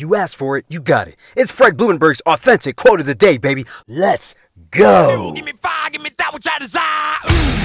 You 0.00 0.14
asked 0.14 0.36
for 0.36 0.56
it, 0.56 0.64
you 0.68 0.80
got 0.80 1.08
it. 1.08 1.16
It's 1.34 1.50
Fred 1.50 1.76
Blumenberg's 1.76 2.20
authentic 2.20 2.76
quote 2.76 3.00
of 3.00 3.06
the 3.06 3.16
day, 3.16 3.36
baby. 3.36 3.66
Let's 3.88 4.36
go. 4.70 5.32
Give 5.34 5.44
me 5.44 5.50
fire, 5.60 5.90
give 5.90 6.00
me 6.00 6.10
that 6.18 6.32
which 6.32 6.46
I 6.48 6.56
desire. 6.60 7.16
Ooh. 7.26 7.58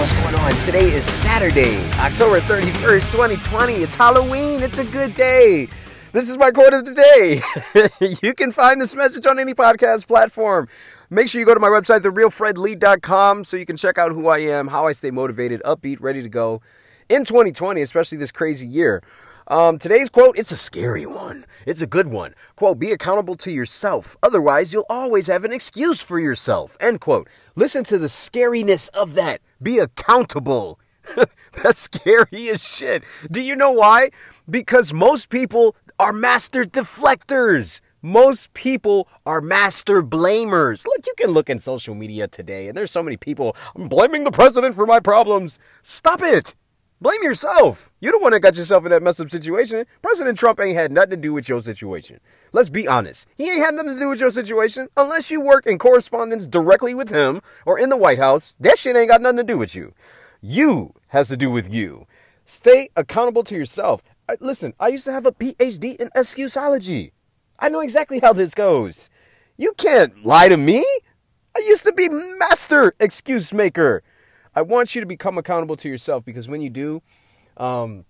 What's 0.00 0.14
going 0.14 0.34
on? 0.34 0.64
Today 0.64 0.96
is 0.96 1.04
Saturday, 1.04 1.76
October 1.98 2.40
31st, 2.40 3.12
2020. 3.12 3.74
It's 3.74 3.96
Halloween. 3.96 4.62
It's 4.62 4.78
a 4.78 4.84
good 4.86 5.14
day. 5.14 5.68
This 6.12 6.30
is 6.30 6.38
my 6.38 6.52
quote 6.52 6.72
of 6.72 6.86
the 6.86 6.94
day. 6.94 8.16
you 8.22 8.32
can 8.32 8.52
find 8.52 8.80
this 8.80 8.96
message 8.96 9.26
on 9.26 9.38
any 9.38 9.52
podcast 9.52 10.06
platform. 10.06 10.68
Make 11.10 11.28
sure 11.28 11.40
you 11.40 11.46
go 11.46 11.54
to 11.54 11.60
my 11.60 11.68
website, 11.68 12.00
therealfredlee.com, 12.00 13.44
so 13.44 13.56
you 13.56 13.64
can 13.64 13.78
check 13.78 13.96
out 13.96 14.12
who 14.12 14.28
I 14.28 14.40
am, 14.40 14.68
how 14.68 14.86
I 14.86 14.92
stay 14.92 15.10
motivated, 15.10 15.62
upbeat, 15.64 16.02
ready 16.02 16.22
to 16.22 16.28
go 16.28 16.60
in 17.08 17.24
2020, 17.24 17.80
especially 17.80 18.18
this 18.18 18.30
crazy 18.30 18.66
year. 18.66 19.02
Um, 19.46 19.78
today's 19.78 20.10
quote, 20.10 20.38
it's 20.38 20.52
a 20.52 20.56
scary 20.56 21.06
one. 21.06 21.46
It's 21.64 21.80
a 21.80 21.86
good 21.86 22.08
one. 22.08 22.34
Quote, 22.56 22.78
be 22.78 22.92
accountable 22.92 23.36
to 23.36 23.50
yourself. 23.50 24.18
Otherwise, 24.22 24.74
you'll 24.74 24.84
always 24.90 25.28
have 25.28 25.44
an 25.44 25.52
excuse 25.52 26.02
for 26.02 26.18
yourself. 26.20 26.76
End 26.78 27.00
quote. 27.00 27.26
Listen 27.56 27.84
to 27.84 27.96
the 27.96 28.08
scariness 28.08 28.90
of 28.90 29.14
that. 29.14 29.40
Be 29.62 29.78
accountable. 29.78 30.78
That's 31.62 31.80
scary 31.80 32.50
as 32.50 32.62
shit. 32.62 33.02
Do 33.30 33.40
you 33.40 33.56
know 33.56 33.72
why? 33.72 34.10
Because 34.50 34.92
most 34.92 35.30
people 35.30 35.74
are 35.98 36.12
master 36.12 36.64
deflectors. 36.64 37.80
Most 38.02 38.54
people 38.54 39.08
are 39.26 39.40
master 39.40 40.02
blamers. 40.02 40.86
Look, 40.86 41.06
you 41.06 41.14
can 41.16 41.30
look 41.30 41.50
in 41.50 41.58
social 41.58 41.96
media 41.96 42.28
today, 42.28 42.68
and 42.68 42.76
there's 42.76 42.92
so 42.92 43.02
many 43.02 43.16
people, 43.16 43.56
I'm 43.74 43.88
blaming 43.88 44.22
the 44.22 44.30
president 44.30 44.76
for 44.76 44.86
my 44.86 45.00
problems. 45.00 45.58
Stop 45.82 46.20
it. 46.22 46.54
Blame 47.00 47.22
yourself. 47.22 47.92
You're 48.00 48.12
the 48.12 48.18
one 48.18 48.32
that 48.32 48.40
got 48.40 48.56
yourself 48.56 48.84
in 48.84 48.90
that 48.90 49.02
messed 49.02 49.20
up 49.20 49.30
situation. 49.30 49.84
President 50.00 50.38
Trump 50.38 50.60
ain't 50.60 50.76
had 50.76 50.92
nothing 50.92 51.10
to 51.10 51.16
do 51.16 51.32
with 51.32 51.48
your 51.48 51.60
situation. 51.60 52.20
Let's 52.52 52.68
be 52.68 52.86
honest. 52.86 53.26
He 53.36 53.50
ain't 53.50 53.64
had 53.64 53.74
nothing 53.74 53.94
to 53.94 54.00
do 54.00 54.08
with 54.08 54.20
your 54.20 54.30
situation 54.30 54.88
unless 54.96 55.30
you 55.30 55.40
work 55.40 55.66
in 55.66 55.78
correspondence 55.78 56.46
directly 56.46 56.94
with 56.94 57.10
him 57.10 57.40
or 57.66 57.78
in 57.78 57.88
the 57.88 57.96
White 57.96 58.18
House. 58.18 58.56
That 58.60 58.78
shit 58.78 58.96
ain't 58.96 59.08
got 59.08 59.22
nothing 59.22 59.38
to 59.38 59.44
do 59.44 59.58
with 59.58 59.74
you. 59.74 59.92
You 60.40 60.94
has 61.08 61.28
to 61.28 61.36
do 61.36 61.50
with 61.50 61.72
you. 61.72 62.06
Stay 62.44 62.88
accountable 62.96 63.44
to 63.44 63.56
yourself. 63.56 64.02
Listen, 64.40 64.72
I 64.78 64.88
used 64.88 65.04
to 65.04 65.12
have 65.12 65.26
a 65.26 65.32
PhD 65.32 65.96
in 65.96 66.10
excusology. 66.16 67.12
I 67.58 67.68
know 67.68 67.80
exactly 67.80 68.20
how 68.20 68.32
this 68.32 68.54
goes. 68.54 69.10
You 69.56 69.72
can't 69.76 70.24
lie 70.24 70.48
to 70.48 70.56
me. 70.56 70.84
I 71.56 71.60
used 71.66 71.84
to 71.84 71.92
be 71.92 72.08
master 72.08 72.94
excuse 73.00 73.52
maker. 73.52 74.02
I 74.54 74.62
want 74.62 74.94
you 74.94 75.00
to 75.00 75.06
become 75.06 75.38
accountable 75.38 75.76
to 75.76 75.88
yourself 75.88 76.24
because 76.24 76.48
when 76.48 76.60
you 76.60 76.70
do, 76.70 77.02
um, 77.56 78.04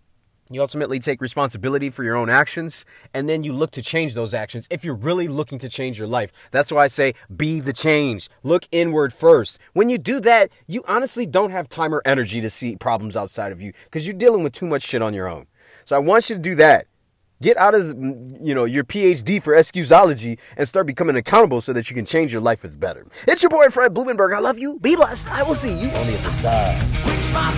you 0.50 0.60
ultimately 0.60 0.98
take 0.98 1.20
responsibility 1.20 1.90
for 1.90 2.04
your 2.04 2.16
own 2.16 2.30
actions 2.30 2.84
and 3.12 3.28
then 3.28 3.42
you 3.42 3.52
look 3.52 3.70
to 3.72 3.82
change 3.82 4.14
those 4.14 4.34
actions 4.34 4.66
if 4.70 4.84
you're 4.84 4.94
really 4.94 5.28
looking 5.28 5.58
to 5.58 5.68
change 5.68 5.98
your 5.98 6.08
life. 6.08 6.30
That's 6.50 6.72
why 6.72 6.84
I 6.84 6.86
say 6.88 7.14
be 7.34 7.60
the 7.60 7.72
change. 7.72 8.28
Look 8.42 8.66
inward 8.70 9.12
first. 9.12 9.58
When 9.72 9.88
you 9.88 9.98
do 9.98 10.20
that, 10.20 10.50
you 10.66 10.82
honestly 10.86 11.26
don't 11.26 11.50
have 11.50 11.68
time 11.68 11.94
or 11.94 12.02
energy 12.04 12.40
to 12.40 12.50
see 12.50 12.76
problems 12.76 13.16
outside 13.16 13.52
of 13.52 13.60
you 13.60 13.72
because 13.84 14.06
you're 14.06 14.16
dealing 14.16 14.42
with 14.42 14.52
too 14.52 14.66
much 14.66 14.82
shit 14.82 15.02
on 15.02 15.14
your 15.14 15.28
own. 15.28 15.46
So 15.84 15.96
I 15.96 16.00
want 16.00 16.28
you 16.28 16.36
to 16.36 16.42
do 16.42 16.54
that. 16.56 16.86
Get 17.40 17.56
out 17.56 17.74
of 17.74 17.82
mm, 17.82 18.44
you 18.44 18.54
know 18.54 18.64
your 18.64 18.84
PhD 18.84 19.42
for 19.42 19.54
excusology 19.54 20.38
and 20.56 20.68
start 20.68 20.86
becoming 20.86 21.16
accountable 21.16 21.60
so 21.60 21.72
that 21.72 21.88
you 21.88 21.94
can 21.94 22.04
change 22.04 22.32
your 22.32 22.42
life 22.42 22.60
for 22.60 22.68
the 22.68 22.78
better. 22.78 23.06
It's 23.26 23.42
your 23.42 23.50
boy 23.50 23.68
Fred 23.70 23.94
Blumenberg. 23.94 24.34
I 24.34 24.40
love 24.40 24.58
you. 24.58 24.78
Be 24.80 24.96
blessed. 24.96 25.28
I 25.30 25.42
will 25.44 25.54
see 25.54 25.72
you 25.72 25.88
on 25.88 26.06
the 26.06 26.18
other 26.18 26.30
side. 26.30 27.57